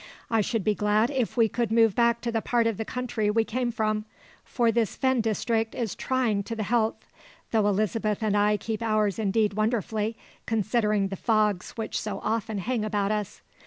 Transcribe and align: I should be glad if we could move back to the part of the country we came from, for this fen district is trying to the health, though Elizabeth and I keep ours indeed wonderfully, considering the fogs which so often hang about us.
I 0.31 0.41
should 0.41 0.63
be 0.63 0.73
glad 0.73 1.11
if 1.11 1.37
we 1.37 1.47
could 1.47 1.71
move 1.71 1.93
back 1.93 2.21
to 2.21 2.31
the 2.31 2.41
part 2.41 2.65
of 2.65 2.77
the 2.77 2.85
country 2.85 3.29
we 3.29 3.43
came 3.43 3.71
from, 3.71 4.05
for 4.43 4.71
this 4.71 4.95
fen 4.95 5.21
district 5.21 5.75
is 5.75 5.93
trying 5.93 6.41
to 6.45 6.55
the 6.55 6.63
health, 6.63 7.05
though 7.51 7.67
Elizabeth 7.67 8.23
and 8.23 8.35
I 8.35 8.57
keep 8.57 8.81
ours 8.81 9.19
indeed 9.19 9.53
wonderfully, 9.53 10.17
considering 10.47 11.09
the 11.09 11.15
fogs 11.15 11.73
which 11.77 12.01
so 12.01 12.19
often 12.23 12.57
hang 12.57 12.83
about 12.83 13.11
us. 13.11 13.43